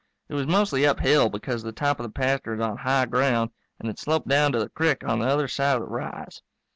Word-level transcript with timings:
It 0.29 0.33
was 0.33 0.47
mostly 0.47 0.83
uphill 0.87 1.29
because 1.29 1.61
the 1.61 1.71
top 1.71 1.99
of 1.99 2.03
the 2.05 2.11
pasture 2.11 2.55
is 2.55 2.59
on 2.59 2.77
high 2.77 3.05
ground, 3.05 3.51
and 3.79 3.87
it 3.87 3.99
sloped 3.99 4.27
down 4.27 4.51
to 4.53 4.59
the 4.59 4.69
crick 4.69 5.03
on 5.03 5.19
the 5.19 5.27
other 5.27 5.47
side 5.47 5.75
of 5.75 5.81
the 5.83 5.89
rise. 5.89 6.41